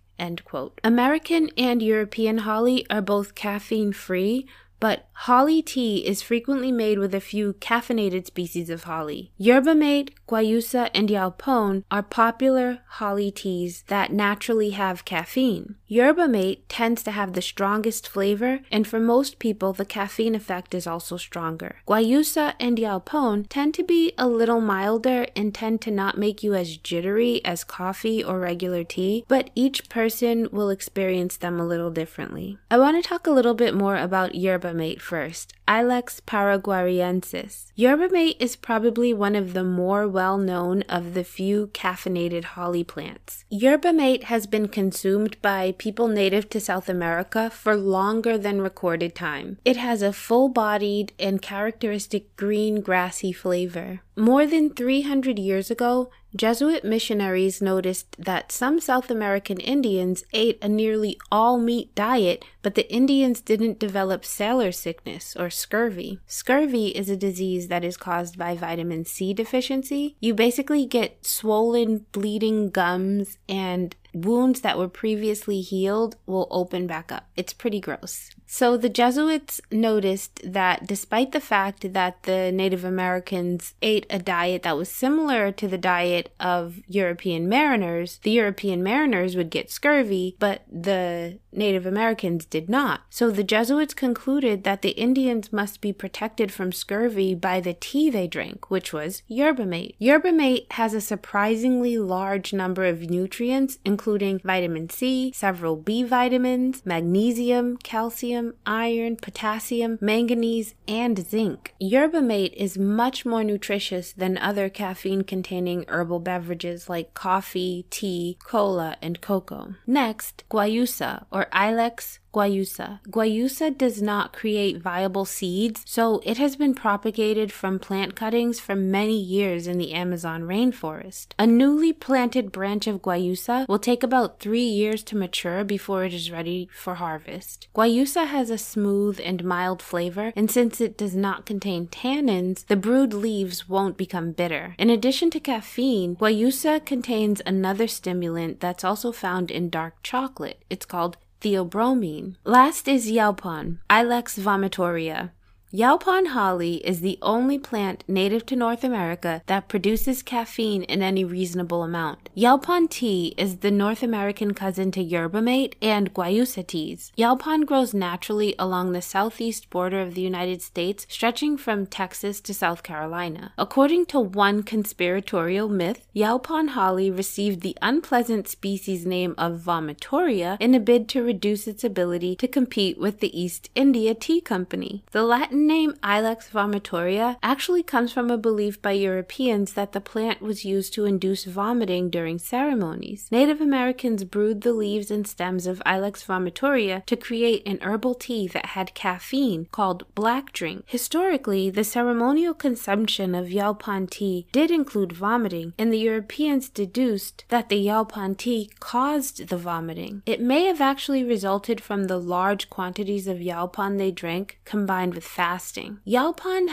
American 0.83 1.51
and 1.59 1.83
European 1.83 2.39
holly 2.39 2.87
are 2.89 3.03
both 3.03 3.35
caffeine 3.35 3.93
free, 3.93 4.47
but 4.81 5.07
holly 5.13 5.63
tea 5.63 6.07
is 6.07 6.23
frequently 6.23 6.71
made 6.71 6.99
with 6.99 7.15
a 7.15 7.21
few 7.21 7.55
caffeinated 7.55 8.27
species 8.27 8.69
of 8.69 8.85
holly. 8.85 9.33
Yerba 9.39 9.75
mate, 9.75 10.13
guayusa, 10.29 10.91
and 10.95 11.09
yaupon 11.09 11.83
are 11.91 12.03
popular 12.03 12.81
holly 12.89 13.31
teas 13.31 13.85
that 13.89 14.13
naturally 14.13 14.71
have 14.71 15.05
caffeine. 15.05 15.77
Yerba 15.87 16.29
mate 16.29 16.69
tends 16.69 17.03
to 17.03 17.11
have 17.11 17.33
the 17.33 17.43
strongest 17.43 18.09
flavor, 18.09 18.61
and 18.71 18.87
for 18.87 18.99
most 18.99 19.39
people, 19.39 19.73
the 19.73 19.85
caffeine 19.85 20.35
effect 20.35 20.75
is 20.75 20.87
also 20.87 21.17
stronger. 21.17 21.77
Guayusa 21.87 22.55
and 22.59 22.77
yaupon 22.77 23.47
tend 23.49 23.73
to 23.75 23.85
be 23.85 24.13
a 24.19 24.29
little 24.29 24.61
milder 24.61 25.27
and 25.35 25.55
tend 25.55 25.81
to 25.83 25.91
not 25.91 26.19
make 26.19 26.43
you 26.43 26.55
as 26.55 26.77
jittery 26.77 27.45
as 27.45 27.65
coffee 27.65 28.23
or 28.23 28.39
regular 28.39 28.85
tea, 28.85 29.25
but 29.29 29.51
each 29.55 29.89
person 29.89 30.49
will 30.51 30.71
experience 30.71 31.37
them 31.37 31.59
a 31.61 31.67
little 31.67 31.91
differently. 31.91 32.59
I 32.71 32.79
want 32.79 33.03
to 33.03 33.09
talk 33.09 33.27
a 33.27 33.31
little 33.31 33.55
bit 33.55 33.75
more 33.75 33.97
about 33.97 34.35
yerba 34.35 34.66
mate 34.75 35.01
first. 35.01 35.56
Ilex 35.69 36.21
paraguariensis. 36.21 37.73
Yerba 37.75 38.09
mate 38.09 38.37
is 38.39 38.55
probably 38.55 39.13
one 39.13 39.35
of 39.35 39.53
the 39.53 39.65
more 39.65 40.07
well 40.07 40.39
known 40.39 40.83
of 40.83 41.15
the 41.15 41.25
few 41.25 41.69
caffeinated 41.69 42.45
holly 42.45 42.85
plants. 42.85 43.45
Yerba 43.51 43.93
mate 43.93 44.25
has 44.25 44.47
been 44.47 44.69
consumed 44.69 45.41
by 45.43 45.75
people 45.77 46.07
native 46.07 46.49
to 46.51 46.61
South 46.61 46.89
America 46.89 47.51
for 47.51 47.75
longer 47.75 48.39
than 48.39 48.61
recorded 48.63 49.15
time. 49.15 49.59
It 49.65 49.77
has 49.77 50.03
a 50.03 50.13
full 50.13 50.49
bodied 50.49 51.13
and 51.19 51.43
characteristic 51.43 52.37
green 52.37 52.81
grassy 52.81 53.33
flavor. 53.33 54.03
More 54.19 54.47
than 54.47 54.71
300 54.71 55.39
years 55.39 55.71
ago, 55.71 56.11
Jesuit 56.35 56.85
missionaries 56.85 57.63
noticed 57.63 58.17
that 58.19 58.53
some 58.53 58.81
South 58.81 59.11
American 59.11 59.59
Indians 59.59 60.25
ate 60.33 60.59
a 60.63 60.69
nearly 60.69 61.19
all 61.31 61.59
meat 61.59 61.95
diet, 61.95 62.45
but 62.63 62.75
the 62.75 62.91
Indians 62.93 63.41
didn't 63.41 63.79
develop 63.79 64.25
sailor 64.25 64.73
sickness 64.73 65.35
or 65.37 65.49
scurvy. 65.57 66.21
Scurvy 66.27 66.89
is 66.89 67.09
a 67.09 67.17
disease 67.17 67.69
that 67.69 67.85
is 67.85 67.97
caused 67.97 68.39
by 68.39 68.55
vitamin 68.55 69.05
C 69.05 69.33
deficiency. 69.33 70.17
You 70.21 70.35
basically 70.35 70.87
get 70.87 71.25
swollen, 71.25 72.07
bleeding 72.13 72.71
gums, 72.71 73.39
and 73.49 73.97
wounds 74.15 74.61
that 74.63 74.79
were 74.79 74.89
previously 74.89 75.61
healed 75.61 76.17
will 76.27 76.49
open 76.51 76.87
back 76.87 77.13
up. 77.13 77.29
It's 77.37 77.53
pretty 77.53 77.81
gross. 77.81 78.31
So 78.47 78.77
the 78.77 78.89
Jesuits 78.89 79.61
noticed 79.73 80.41
that 80.45 80.87
despite 80.87 81.33
the 81.33 81.41
fact 81.41 81.93
that 81.93 82.23
the 82.23 82.53
Native 82.53 82.85
Americans 82.85 83.75
ate 83.83 84.07
a 84.09 84.21
diet 84.21 84.63
that 84.63 84.77
was 84.77 84.89
similar 84.89 85.51
to 85.53 85.67
the 85.67 85.79
diet 85.79 86.33
of 86.39 86.81
European 86.87 87.49
mariners, 87.49 88.19
the 88.23 88.31
European 88.31 88.83
mariners 88.83 89.37
would 89.37 89.51
get 89.51 89.71
scurvy, 89.71 90.37
but 90.39 90.63
the 90.71 91.39
Native 91.53 91.87
Americans 91.87 92.45
did 92.45 92.69
not. 92.69 93.01
So 93.11 93.31
the 93.31 93.43
Jesuits 93.43 93.95
concluded 93.95 94.63
that 94.63 94.83
the 94.83 94.91
Indians 94.91 95.53
must 95.53 95.81
be 95.81 95.93
protected 95.93 96.53
from 96.53 96.71
scurvy 96.71 97.35
by 97.35 97.61
the 97.61 97.75
tea 97.75 98.11
they 98.11 98.29
drank, 98.29 98.71
which 98.71 98.93
was 98.93 99.23
yerba 99.27 99.67
mate. 99.67 99.97
Yerba 99.99 100.33
mate 100.33 100.67
has 100.73 100.95
a 100.95 101.01
surprisingly 101.01 101.99
large 101.99 102.53
number 102.53 102.85
of 102.85 103.11
nutrients, 103.11 103.79
including 103.85 104.06
vitamin 104.07 104.89
C, 104.89 105.33
several 105.35 105.77
B 105.77 106.03
vitamins, 106.03 106.83
magnesium, 106.85 107.77
calcium, 107.79 108.55
iron, 108.65 109.17
potassium, 109.17 109.99
manganese, 110.01 110.75
and 110.87 111.19
zinc. 111.19 111.75
Yerba 111.81 112.23
mate 112.23 112.55
is 112.57 112.79
much 112.79 113.27
more 113.27 113.43
nutritious 113.43 114.13
than 114.13 114.39
other 114.39 114.69
caffeine 114.69 115.23
containing 115.23 115.85
herbal 115.89 116.21
beverages 116.21 116.89
like 116.89 117.15
coffee, 117.15 117.87
tea, 117.91 118.39
cola, 118.45 118.97
and 119.03 119.21
cocoa. 119.21 119.75
Next, 119.87 120.45
guayusa 120.51 121.27
or 121.31 121.47
Ilex 121.53 122.19
guayusa. 122.37 123.01
Guayusa 123.09 123.77
does 123.77 124.03
not 124.03 124.35
create 124.35 124.77
viable 124.77 125.25
seeds, 125.25 125.83
so 125.87 126.21
it 126.23 126.37
has 126.37 126.55
been 126.55 126.75
propagated 126.75 127.51
from 127.51 127.79
plant 127.79 128.15
cuttings 128.15 128.61
for 128.61 128.77
many 128.77 129.19
years 129.19 129.67
in 129.67 129.79
the 129.79 129.93
Amazon 129.93 130.43
rainforest. 130.43 131.29
A 131.39 131.47
newly 131.47 131.95
planted 131.95 132.53
branch 132.53 132.87
of 132.87 133.01
guayusa 133.01 133.67
will 133.67 133.79
take 133.79 134.03
about 134.03 134.39
three 134.39 134.67
years 134.67 135.03
to 135.05 135.17
mature 135.17 135.65
before 135.65 136.05
it 136.05 136.13
is 136.13 136.31
ready 136.31 136.69
for 136.75 136.97
harvest. 136.97 137.69
Guayusa 137.75 138.27
has 138.27 138.51
a 138.51 138.59
smooth 138.59 139.19
and 139.25 139.43
mild 139.43 139.81
flavor, 139.81 140.33
and 140.37 140.51
since 140.51 140.79
it 140.79 140.99
does 140.99 141.17
not 141.17 141.47
contain 141.47 141.87
tannins, 141.87 142.67
the 142.67 142.77
brewed 142.77 143.15
leaves 143.15 143.67
won't 143.67 143.97
become 143.97 144.33
bitter. 144.33 144.75
In 144.79 144.91
addition 144.91 145.31
to 145.31 145.41
caffeine, 145.41 146.17
guayusa 146.17 146.85
contains 146.85 147.41
another 147.47 147.87
stimulant 147.87 148.61
that's 148.61 148.85
also 148.85 149.11
found 149.11 149.51
in 149.51 149.71
dark 149.71 150.03
chocolate. 150.03 150.63
It's 150.69 150.85
called 150.85 151.17
theobromine. 151.41 152.37
Last 152.45 152.89
is 152.89 153.11
yaupon, 153.11 153.79
Ilex 153.91 154.39
vomitoria. 154.39 155.31
Yaupon 155.75 156.29
holly 156.29 156.77
is 156.87 157.01
the 157.01 157.19
only 157.21 157.59
plant 157.59 158.05
native 158.07 158.47
to 158.47 158.55
North 158.55 158.85
America 158.85 159.43
that 159.47 159.67
produces 159.67 160.23
caffeine 160.23 160.85
in 160.85 161.03
any 161.03 161.25
reasonable 161.25 161.83
amount. 161.83 162.31
Yaupon 162.37 162.89
tea 162.89 163.35
is 163.37 163.57
the 163.57 163.71
North 163.73 164.01
American 164.01 164.55
cousin 164.55 164.93
to 164.93 165.03
yerba 165.03 165.43
mate 165.43 165.75
and 165.83 166.15
guayusa 166.15 166.65
teas. 166.65 167.11
Yaupon 167.19 167.67
grows 167.67 167.93
naturally 167.93 168.55
along 168.61 168.93
the 168.93 169.03
southeast 169.03 169.69
border 169.69 170.01
of 170.01 170.15
the 170.15 170.21
United 170.21 170.63
States, 170.63 171.05
stretching 171.11 171.57
from 171.57 171.85
Texas 171.85 172.41
to 172.41 172.55
South 172.55 172.85
Carolina. 172.85 173.53
According 173.59 174.07
to 174.07 174.21
one 174.21 174.63
conspiratorial 174.63 175.69
myth, 175.69 176.07
Yaupon 176.15 176.71
holly 176.71 177.11
received 177.11 177.63
the 177.63 177.77
unpleasant 177.83 178.47
species 178.47 179.05
name 179.05 179.35
of 179.37 179.59
vomitoria 179.59 180.57
in 180.61 180.77
a 180.77 180.81
bid 180.81 181.09
to 181.09 181.25
reduce 181.25 181.67
its 181.67 181.83
ability 181.83 182.37
to 182.37 182.47
compete 182.47 182.99
with 182.99 183.19
the 183.19 183.39
East 183.39 183.69
India 183.75 184.15
Tea 184.15 184.41
Company. 184.41 185.03
The 185.11 185.25
Latin 185.25 185.66
name 185.67 185.95
Ilex 186.03 186.49
vomitoria 186.51 187.37
actually 187.43 187.83
comes 187.83 188.13
from 188.13 188.31
a 188.31 188.39
belief 188.39 188.81
by 188.81 188.93
Europeans 188.93 189.73
that 189.73 189.93
the 189.93 190.01
plant 190.01 190.41
was 190.41 190.65
used 190.65 190.95
to 190.95 191.05
induce 191.05 191.45
vomiting 191.45 192.09
during 192.09 192.39
ceremonies. 192.39 193.29
Native 193.31 193.61
Americans 193.61 194.25
brewed 194.25 194.61
the 194.61 194.73
leaves 194.73 195.11
and 195.11 195.27
stems 195.27 195.67
of 195.67 195.83
Ilex 195.85 196.25
vomitoria 196.25 197.05
to 197.07 197.17
create 197.17 197.67
an 197.67 197.79
herbal 197.83 198.15
tea 198.15 198.47
that 198.49 198.67
had 198.67 198.95
caffeine 198.95 199.67
called 199.73 200.05
black 200.15 200.53
drink. 200.53 200.85
Historically, 200.87 201.71
the 201.71 201.85
ceremonial 201.85 202.55
consumption 202.55 203.35
of 203.35 203.47
Yaupon 203.49 204.09
tea 204.09 204.47
did 204.53 204.71
include 204.71 205.13
vomiting, 205.13 205.73
and 205.79 205.93
the 205.93 205.99
Europeans 205.99 206.69
deduced 206.69 207.45
that 207.49 207.69
the 207.69 207.87
Yaupon 207.87 208.37
tea 208.37 208.71
caused 208.79 209.49
the 209.49 209.59
vomiting. 209.59 210.23
It 210.27 210.41
may 210.41 210.65
have 210.65 210.81
actually 210.81 211.25
resulted 211.25 211.81
from 211.81 212.05
the 212.05 212.19
large 212.19 212.71
quantities 212.71 213.27
of 213.27 213.39
Yaupon 213.39 213.99
they 213.99 214.11
drank 214.11 214.59
combined 214.65 215.15
with 215.15 215.25
fat 215.25 215.46
fasting. 215.47 216.01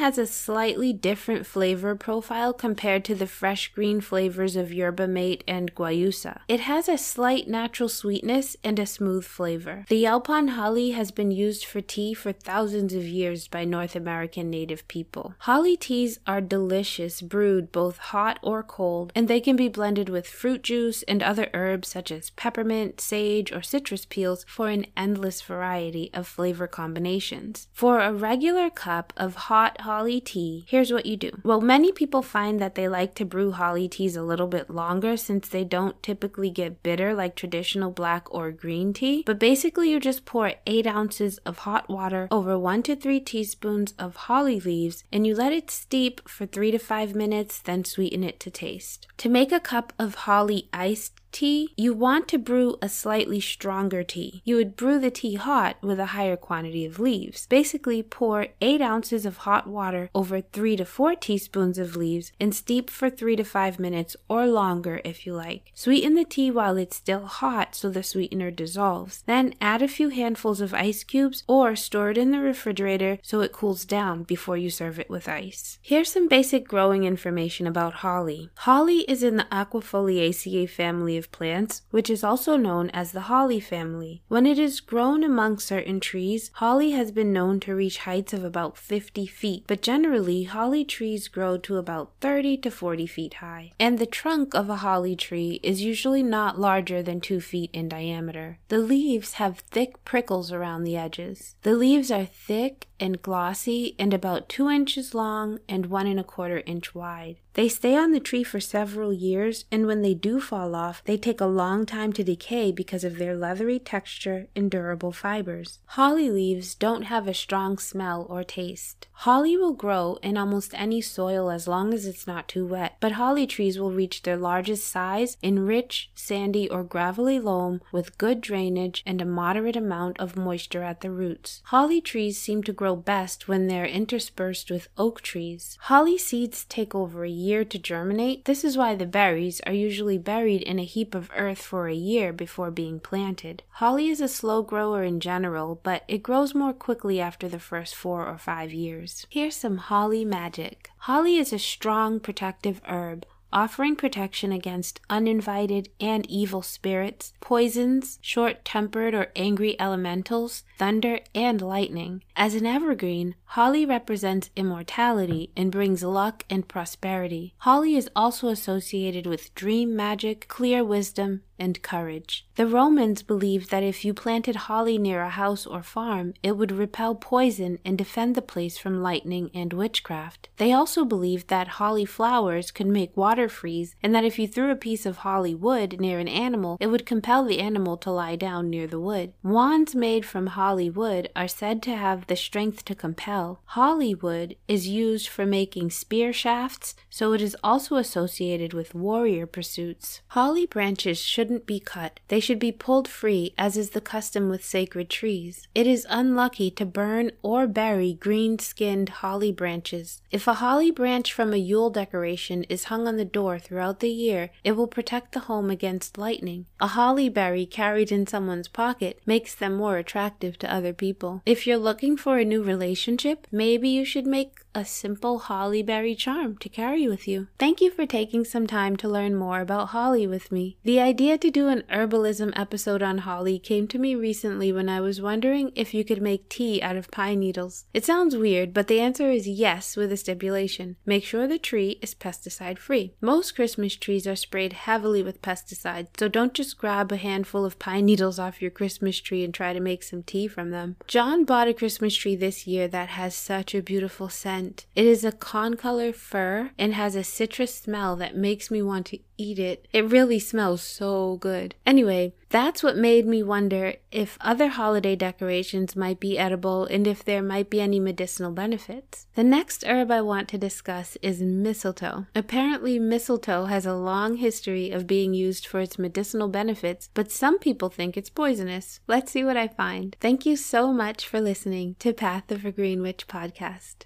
Has 0.04 0.18
a 0.18 0.26
slightly 0.26 0.92
different 0.92 1.46
flavor 1.46 1.96
profile 1.96 2.54
compared 2.54 3.06
to 3.06 3.16
the 3.16 3.28
fresh 3.28 3.72
green 3.72 4.02
flavors 4.02 4.56
of 4.56 4.74
yerba 4.74 5.08
mate 5.08 5.44
and 5.48 5.74
guayusa. 5.74 6.42
It 6.48 6.62
has 6.62 6.90
a 6.90 6.98
slight 6.98 7.48
natural 7.48 7.88
sweetness 7.88 8.58
and 8.64 8.80
a 8.80 8.86
smooth 8.86 9.24
flavor. 9.24 9.86
The 9.88 10.04
Yaupon 10.04 10.50
holly 10.50 10.92
has 10.92 11.12
been 11.12 11.32
used 11.32 11.64
for 11.66 11.80
tea 11.82 12.14
for 12.14 12.34
thousands 12.34 12.94
of 12.94 13.04
years 13.04 13.48
by 13.48 13.64
North 13.64 13.96
American 13.96 14.50
native 14.50 14.86
people. 14.88 15.36
Holly 15.40 15.78
teas 15.78 16.20
are 16.26 16.42
delicious, 16.42 17.22
brewed 17.22 17.72
both 17.72 17.98
hot 18.14 18.40
or 18.42 18.64
cold, 18.64 19.14
and 19.16 19.28
they 19.28 19.40
can 19.40 19.56
be 19.56 19.70
blended 19.70 20.10
with 20.10 20.28
fruit 20.28 20.64
juice 20.64 21.04
and 21.04 21.22
other 21.24 21.50
herbs 21.54 21.88
such 21.88 22.12
as 22.12 22.32
peppermint, 22.32 23.00
sage, 23.00 23.52
or 23.52 23.62
citrus 23.62 24.06
peels 24.06 24.44
for 24.48 24.68
an 24.70 24.86
endless 24.98 25.42
variety 25.42 26.10
of 26.14 26.28
flavor 26.28 26.68
combinations. 26.68 27.68
For 27.72 28.00
a 28.00 28.12
regular 28.12 28.63
cup 28.70 29.14
of 29.18 29.36
hot 29.36 29.82
holly 29.82 30.20
tea, 30.20 30.66
here's 30.68 30.92
what 30.92 31.06
you 31.06 31.18
do. 31.18 31.32
Well, 31.44 31.62
many 31.62 31.92
people 31.92 32.22
find 32.22 32.60
that 32.60 32.76
they 32.76 32.88
like 32.88 33.16
to 33.16 33.26
brew 33.26 33.52
holly 33.52 33.88
teas 33.88 34.16
a 34.16 34.24
little 34.24 34.48
bit 34.48 34.70
longer 34.70 35.18
since 35.18 35.48
they 35.48 35.64
don't 35.64 36.02
typically 36.04 36.50
get 36.50 36.84
bitter 36.84 37.14
like 37.14 37.36
traditional 37.36 37.92
black 37.92 38.32
or 38.34 38.52
green 38.52 38.94
tea. 38.94 39.24
But 39.26 39.40
basically, 39.40 39.92
you 39.92 40.00
just 40.00 40.26
pour 40.26 40.54
8 40.66 40.88
ounces 40.88 41.38
of 41.40 41.60
hot 41.60 41.90
water 41.90 42.28
over 42.32 42.58
1 42.58 42.84
to 42.84 42.96
3 42.96 43.20
teaspoons 43.20 43.94
of 44.00 44.16
holly 44.16 44.60
leaves 44.60 45.04
and 45.12 45.26
you 45.28 45.36
let 45.36 45.54
it 45.54 45.72
steep 45.72 46.28
for 46.28 46.46
3 46.46 46.72
to 46.72 46.80
5 46.80 47.16
minutes, 47.16 47.60
then 47.60 47.86
sweeten 47.86 48.24
it 48.24 48.40
to 48.42 48.50
taste. 48.50 49.08
To 49.18 49.30
make 49.30 49.52
a 49.52 49.60
cup 49.60 49.94
of 49.98 50.16
holly 50.16 50.70
iced 50.74 51.20
tea, 51.34 51.74
you 51.76 51.94
want 51.94 52.28
to 52.30 52.38
brew 52.38 52.78
a 52.82 52.88
slightly 52.88 53.42
stronger 53.42 54.04
tea. 54.04 54.42
You 54.46 54.56
would 54.58 54.76
brew 54.76 55.00
the 55.00 55.12
tea 55.12 55.34
hot 55.36 55.78
with 55.82 56.00
a 56.00 56.08
higher 56.08 56.38
quantity 56.38 56.86
of 56.86 57.00
leaves. 57.00 57.48
Basically, 57.48 58.04
pour 58.04 58.48
8 58.62 58.82
ounces 58.82 59.26
of 59.26 59.38
hot 59.38 59.68
water 59.68 60.10
over 60.14 60.42
3 60.42 60.78
to 60.78 60.86
4 60.86 61.16
teaspoons 61.16 61.80
of 61.80 61.96
leaves 61.96 62.32
and 62.40 62.54
steep 62.54 62.92
for 62.92 63.10
3 63.10 63.36
to 63.38 63.44
5 63.44 63.80
minutes 63.80 64.16
or 64.30 64.46
longer 64.46 65.02
if 65.04 65.26
you 65.26 65.34
like. 65.34 65.72
Sweeten 65.74 66.14
the 66.14 66.24
tea 66.24 66.52
while 66.52 66.78
it's 66.78 66.96
still 66.96 67.26
hot 67.26 67.74
so 67.76 67.90
the 67.90 68.04
sweetener 68.04 68.52
dissolves. 68.52 69.24
Then 69.26 69.56
add 69.60 69.82
a 69.82 69.88
few 69.88 70.10
handfuls 70.10 70.62
of 70.62 70.76
ice 70.76 71.04
cubes 71.04 71.44
or 71.48 71.76
store 71.76 72.12
it 72.12 72.18
in 72.18 72.30
the 72.30 72.40
refrigerator 72.40 73.18
so 73.24 73.42
it 73.42 73.52
cools 73.52 73.86
down 73.86 74.22
before 74.22 74.56
you 74.56 74.70
serve 74.70 75.00
it 75.00 75.10
with 75.10 75.28
ice. 75.28 75.80
Here's 75.82 76.12
some 76.12 76.28
basic 76.28 76.68
growing 76.68 77.06
information 77.06 77.66
about 77.66 77.96
holly. 77.96 78.52
Holly 78.58 79.00
is 79.10 79.24
in 79.24 79.38
the 79.38 79.48
Aquifoliaceae 79.52 80.70
family 80.70 81.18
of 81.18 81.24
of 81.24 81.32
plants, 81.32 81.82
which 81.90 82.10
is 82.10 82.24
also 82.24 82.58
known 82.58 82.90
as 82.90 83.12
the 83.12 83.28
holly 83.32 83.60
family. 83.60 84.22
When 84.28 84.46
it 84.46 84.60
is 84.60 84.82
grown 84.82 85.24
among 85.24 85.60
certain 85.60 86.00
trees, 86.00 86.52
holly 86.56 86.92
has 86.92 87.12
been 87.12 87.32
known 87.32 87.60
to 87.62 87.76
reach 87.76 88.00
heights 88.00 88.34
of 88.34 88.43
about 88.44 88.78
50 88.78 89.26
feet, 89.26 89.64
but 89.68 89.82
generally, 89.82 90.44
holly 90.44 90.86
trees 90.86 91.28
grow 91.28 91.58
to 91.58 91.78
about 91.78 92.12
30 92.22 92.58
to 92.58 92.72
40 92.72 93.08
feet 93.08 93.34
high. 93.36 93.72
And 93.80 94.00
the 94.00 94.06
trunk 94.06 94.54
of 94.54 94.70
a 94.70 94.78
holly 94.78 95.16
tree 95.16 95.60
is 95.64 95.82
usually 95.82 96.24
not 96.24 96.60
larger 96.60 97.02
than 97.02 97.22
2 97.22 97.40
feet 97.42 97.70
in 97.74 97.90
diameter. 97.90 98.60
The 98.68 98.80
leaves 98.80 99.34
have 99.34 99.60
thick 99.60 100.04
prickles 100.06 100.52
around 100.52 100.84
the 100.84 100.98
edges. 100.98 101.56
The 101.64 101.74
leaves 101.74 102.12
are 102.12 102.26
thick 102.26 102.88
and 103.00 103.22
glossy 103.22 103.96
and 103.98 104.14
about 104.14 104.50
2 104.50 104.70
inches 104.70 105.14
long 105.14 105.60
and 105.68 105.88
one 105.88 106.08
and 106.08 106.20
a 106.20 106.24
quarter 106.24 106.62
inch 106.66 106.94
wide. 106.94 107.38
They 107.56 107.70
stay 107.70 107.96
on 107.96 108.12
the 108.12 108.20
tree 108.20 108.44
for 108.44 108.60
several 108.60 109.14
years, 109.14 109.66
and 109.72 109.86
when 109.86 110.02
they 110.02 110.16
do 110.16 110.42
fall 110.42 110.74
off, 110.74 111.04
they 111.06 111.18
take 111.18 111.40
a 111.40 111.46
long 111.46 111.86
time 111.86 112.12
to 112.14 112.24
decay 112.24 112.72
because 112.72 113.04
of 113.04 113.20
their 113.20 113.36
leathery 113.36 113.78
texture 113.78 114.48
and 114.56 114.72
durable 114.72 115.12
fibers. 115.12 115.78
Holly 115.86 116.32
leaves 116.32 116.74
don't 116.74 117.04
have 117.04 117.28
a 117.28 117.34
strong 117.34 117.78
smell 117.78 118.26
or 118.28 118.44
taste. 118.44 119.08
Holly 119.18 119.56
will 119.56 119.74
grow 119.74 120.18
in 120.24 120.36
almost 120.36 120.74
any 120.74 121.00
soil 121.00 121.52
as 121.52 121.68
long 121.68 121.94
as 121.94 122.08
it's 122.08 122.26
not 122.26 122.48
too 122.48 122.66
wet, 122.66 122.98
but 123.00 123.14
holly 123.14 123.46
trees 123.46 123.78
will 123.78 123.92
reach 123.92 124.24
their 124.24 124.36
largest 124.36 124.88
size 124.88 125.38
in 125.44 125.68
rich, 125.68 126.10
sandy, 126.16 126.68
or 126.68 126.84
gravelly 126.84 127.40
loam 127.40 127.82
with 127.92 128.18
good 128.18 128.42
drainage 128.42 129.04
and 129.06 129.22
a 129.22 129.26
moderate 129.26 129.76
amount 129.76 130.20
of 130.20 130.36
moisture 130.36 130.84
at 130.84 131.02
the 131.02 131.12
roots. 131.12 131.62
Holly 131.66 132.02
trees 132.02 132.40
seem 132.40 132.64
to 132.64 132.74
grow 132.74 132.93
best 132.96 133.48
when 133.48 133.68
they're 133.68 133.86
interspersed 133.86 134.72
with 134.72 134.88
oak 134.98 135.22
trees. 135.22 135.78
Holly 135.82 136.18
seeds 136.18 136.66
take 136.66 136.94
over 136.94 137.24
a 137.24 137.30
year 137.30 137.64
to 137.66 137.80
germinate. 137.80 138.46
This 138.46 138.64
is 138.64 138.78
why 138.78 138.96
the 138.96 139.06
berries 139.06 139.62
are 139.68 139.74
usually 139.74 140.18
buried 140.18 140.62
in 140.62 140.80
a 140.80 140.86
heap 140.86 141.16
of 141.16 141.32
earth 141.36 141.62
for 141.62 141.88
a 141.88 141.94
year 141.94 142.34
before 142.34 142.72
being 142.72 143.00
planted. 143.00 143.64
Holly 143.74 144.08
is 144.10 144.22
a 144.22 144.28
slow 144.28 144.62
grower 144.62 145.04
in 145.04 145.20
general, 145.20 145.80
but 145.84 146.04
it 146.08 146.24
grows 146.24 146.56
more 146.56 146.74
quickly 146.74 147.20
after 147.20 147.48
the 147.48 147.60
first 147.60 147.96
four 147.96 148.28
or 148.28 148.38
five 148.38 148.72
years. 148.72 149.26
Here's 149.30 149.56
some 149.56 149.78
holly 149.78 150.26
magic. 150.26 150.90
Holly 151.00 151.38
is 151.38 151.52
a 151.52 151.60
strong 151.60 152.20
protective 152.20 152.82
herb 152.88 153.26
offering 153.54 153.96
protection 153.96 154.52
against 154.52 155.00
uninvited 155.10 155.88
and 156.02 156.30
evil 156.30 156.62
spirits, 156.62 157.32
poisons, 157.40 158.20
short 158.22 158.66
tempered 158.66 159.14
or 159.14 159.32
angry 159.36 159.80
elementals, 159.80 160.64
thunder, 160.78 161.20
and 161.34 161.62
lightning. 161.62 162.24
As 162.36 162.56
an 162.56 162.66
evergreen, 162.66 163.36
holly 163.46 163.86
represents 163.86 164.50
immortality 164.56 165.52
and 165.56 165.72
brings 165.72 166.04
luck 166.04 166.44
and 166.50 166.68
prosperity. 166.68 167.54
Holly 167.60 167.96
is 167.96 168.10
also 168.16 168.48
associated 168.48 169.28
with 169.28 169.54
dream 169.54 169.96
magic, 169.96 170.48
clear 170.48 170.84
wisdom, 170.84 171.44
and 171.64 171.82
courage. 171.82 172.46
The 172.56 172.68
Romans 172.68 173.24
believed 173.24 173.72
that 173.72 173.84
if 173.84 174.04
you 174.04 174.14
planted 174.14 174.56
holly 174.68 174.98
near 174.98 175.22
a 175.22 175.30
house 175.30 175.66
or 175.66 175.82
farm, 175.82 176.34
it 176.44 176.58
would 176.58 176.72
repel 176.72 177.16
poison 177.16 177.80
and 177.86 177.98
defend 177.98 178.36
the 178.36 178.42
place 178.42 178.78
from 178.78 179.02
lightning 179.02 179.50
and 179.54 179.72
witchcraft. 179.72 180.50
They 180.58 180.74
also 180.74 181.06
believed 181.06 181.48
that 181.48 181.80
holly 181.80 182.06
flowers 182.06 182.70
could 182.70 182.88
make 182.88 183.16
water 183.16 183.48
freeze, 183.48 183.96
and 184.04 184.14
that 184.14 184.26
if 184.26 184.38
you 184.38 184.48
threw 184.48 184.72
a 184.72 184.76
piece 184.76 185.06
of 185.06 185.18
holly 185.18 185.56
wood 185.56 186.02
near 186.02 186.20
an 186.20 186.28
animal, 186.28 186.78
it 186.82 186.88
would 186.88 187.06
compel 187.06 187.46
the 187.46 187.60
animal 187.60 187.96
to 187.98 188.12
lie 188.12 188.36
down 188.36 188.70
near 188.70 188.88
the 188.88 189.00
wood. 189.00 189.32
Wands 189.42 189.96
made 189.96 190.26
from 190.26 190.48
holly 190.48 190.90
wood 190.90 191.30
are 191.36 191.48
said 191.48 191.82
to 191.84 191.96
have 191.96 192.28
the 192.28 192.36
strength 192.36 192.84
to 192.86 192.94
compel. 192.94 193.62
Holly 193.68 194.14
wood 194.14 194.58
is 194.68 194.88
used 194.88 195.30
for 195.30 195.46
making 195.46 195.92
spear 195.92 196.34
shafts, 196.34 196.94
so 197.10 197.32
it 197.32 197.42
is 197.42 197.56
also 197.64 197.96
associated 197.96 198.74
with 198.74 198.94
warrior 198.94 199.48
pursuits. 199.48 200.22
Holly 200.30 200.66
branches 200.66 201.20
should 201.20 201.53
shouldn't 201.54 201.68
be 201.68 201.80
cut. 201.80 202.20
They 202.30 202.40
should 202.40 202.58
be 202.58 202.72
pulled 202.72 203.08
free, 203.08 203.54
as 203.60 203.78
is 203.78 203.92
the 203.92 204.02
custom 204.02 204.50
with 204.50 204.66
sacred 204.66 205.08
trees. 205.08 205.68
It 205.76 205.86
is 205.86 206.08
unlucky 206.10 206.72
to 206.72 206.86
burn 206.86 207.30
or 207.44 207.68
bury 207.68 208.14
green 208.14 208.58
skinned 208.58 209.10
holly 209.22 209.52
branches. 209.52 210.24
If 210.32 210.48
a 210.48 210.56
holly 210.56 210.90
branch 210.90 211.32
from 211.32 211.54
a 211.54 211.58
Yule 211.58 211.92
decoration 211.92 212.64
is 212.70 212.86
hung 212.86 213.08
on 213.08 213.18
the 213.18 213.34
door 213.40 213.60
throughout 213.60 214.00
the 214.00 214.10
year, 214.10 214.50
it 214.64 214.72
will 214.72 214.88
protect 214.88 215.34
the 215.34 215.42
home 215.42 215.70
against 215.70 216.18
lightning. 216.18 216.66
A 216.80 216.88
holly 216.88 217.30
berry 217.30 217.68
carried 217.68 218.12
in 218.12 218.26
someone's 218.26 218.68
pocket 218.68 219.20
makes 219.28 219.54
them 219.54 219.76
more 219.76 219.98
attractive 219.98 220.58
to 220.58 220.74
other 220.74 220.94
people. 220.94 221.44
If 221.46 221.68
you're 221.68 221.78
looking 221.78 222.18
for 222.18 222.40
a 222.40 222.46
new 222.46 222.64
relationship, 222.64 223.46
maybe 223.52 223.90
you 223.90 224.06
should 224.06 224.26
make 224.26 224.63
a 224.76 224.86
simple 224.86 225.40
holly 225.40 225.84
berry 225.84 226.16
charm 226.16 226.58
to 226.58 226.70
carry 226.70 227.08
with 227.08 227.28
you. 227.28 227.48
Thank 227.60 227.82
you 227.82 227.92
for 227.92 228.06
taking 228.06 228.44
some 228.44 228.68
time 228.68 228.96
to 228.98 229.08
learn 229.08 229.36
more 229.36 229.62
about 229.62 229.90
holly 229.90 230.26
with 230.26 230.52
me. 230.52 230.78
The 230.84 231.00
idea 231.00 231.38
to 231.38 231.52
do 231.52 231.68
an 231.68 231.84
herbalism 231.92 232.54
episode 232.56 233.04
on 233.04 233.20
holly 233.20 233.60
came 233.60 233.88
to 233.90 234.00
me 234.00 234.16
recently 234.16 234.72
when 234.72 234.90
I 234.90 235.02
was 235.02 235.22
wondering 235.22 235.72
if 235.76 235.94
you 235.94 236.04
could 236.04 236.22
make 236.22 236.50
tea 236.50 236.82
out 236.82 236.96
of 236.96 237.12
pine 237.12 237.40
needles. 237.40 237.86
It 237.94 238.06
sounds 238.06 238.36
weird, 238.36 238.74
but 238.74 238.88
the 238.88 239.00
answer 239.00 239.30
is 239.30 239.48
yes 239.48 239.96
with 239.96 240.12
a 240.12 240.18
stipulation. 240.18 240.98
Make 241.06 241.24
sure 241.24 241.48
the 241.48 241.60
tree 241.60 242.00
is 242.02 242.16
pesticide 242.16 242.80
free. 242.80 243.14
Most 243.22 243.56
Christmas 243.56 243.96
trees 243.96 244.26
are 244.26 244.36
sprayed 244.36 244.74
heavily 244.74 245.22
with 245.22 245.42
pesticides, 245.42 246.08
so 246.18 246.28
don't 246.28 246.54
just 246.54 246.78
grab 246.78 247.12
a 247.12 247.18
handful 247.18 247.66
of 247.66 247.80
pine 247.80 248.06
needles 248.06 248.40
off 248.40 248.62
your 248.62 248.72
Christmas 248.72 249.20
tree 249.20 249.44
and 249.44 249.54
try 249.54 249.74
to 249.74 249.80
make 249.80 250.04
some 250.04 250.24
tea 250.24 250.48
from 250.48 250.72
them. 250.72 250.96
John 251.08 251.46
bought 251.46 251.68
a 251.68 251.74
Christmas 251.74 252.16
tree 252.16 252.36
this 252.36 252.66
year 252.66 252.88
that 252.88 253.10
has 253.10 253.36
such 253.36 253.76
a 253.76 253.82
beautiful 253.82 254.30
scent 254.30 254.63
scent. 254.64 254.86
It 254.96 255.06
is 255.06 255.26
a 255.26 255.32
concolor 255.32 256.14
fir 256.14 256.72
and 256.78 256.94
has 256.94 257.16
a 257.16 257.24
citrus 257.24 257.76
smell 257.76 258.16
that 258.18 258.36
makes 258.36 258.72
me 258.72 258.82
want 258.82 259.06
to 259.08 259.20
eat 259.38 259.60
it. 259.60 259.88
It 259.92 260.10
really 260.10 260.40
smells 260.40 260.82
so 260.82 261.38
good. 261.38 261.76
Anyway, 261.86 262.34
that's 262.50 262.84
what 262.84 262.96
made 262.96 263.26
me 263.26 263.42
wonder 263.42 263.96
if 264.12 264.38
other 264.40 264.70
holiday 264.70 265.16
decorations 265.16 265.96
might 265.96 266.20
be 266.20 266.38
edible 266.38 266.86
and 266.86 267.08
if 267.08 267.26
there 267.26 267.42
might 267.42 267.70
be 267.70 267.82
any 267.82 268.00
medicinal 268.00 268.52
benefits. 268.52 269.26
The 269.34 269.44
next 269.44 269.84
herb 269.86 270.12
I 270.12 270.22
want 270.22 270.48
to 270.50 270.58
discuss 270.58 271.18
is 271.22 271.42
mistletoe. 271.42 272.28
Apparently, 272.36 273.00
mistletoe 273.00 273.66
has 273.66 273.86
a 273.86 273.96
long 273.96 274.38
history 274.38 274.92
of 274.92 275.08
being 275.08 275.34
used 275.34 275.66
for 275.66 275.80
its 275.80 275.98
medicinal 275.98 276.48
benefits, 276.48 277.10
but 277.14 277.32
some 277.32 277.58
people 277.58 277.90
think 277.90 278.16
it's 278.16 278.30
poisonous. 278.30 279.00
Let's 279.08 279.32
see 279.32 279.44
what 279.44 279.58
I 279.58 279.68
find. 279.68 280.16
Thank 280.20 280.46
you 280.46 280.56
so 280.56 280.94
much 280.94 281.28
for 281.28 281.42
listening 281.42 281.96
to 282.00 282.14
Path 282.14 282.52
of 282.52 282.66
a 282.66 282.72
Green 282.72 283.02
Witch 283.02 283.28
podcast. 283.28 284.06